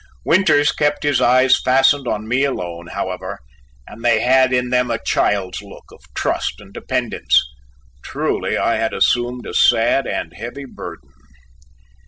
Winters 0.25 0.71
kept 0.71 1.03
his 1.03 1.21
eyes 1.21 1.59
fastened 1.59 2.07
on 2.07 2.27
me 2.27 2.43
alone, 2.43 2.87
however, 2.87 3.37
and 3.85 4.03
they 4.03 4.19
had 4.19 4.51
in 4.51 4.71
them 4.71 4.89
a 4.89 4.97
child's 5.05 5.61
look 5.61 5.83
of 5.91 5.99
trust 6.15 6.59
and 6.59 6.73
dependence. 6.73 7.39
Truly 8.03 8.57
I 8.57 8.77
had 8.77 8.95
assumed 8.95 9.45
a 9.45 9.53
sad 9.53 10.07
and 10.07 10.33
heavy 10.33 10.65
burden. 10.65 11.11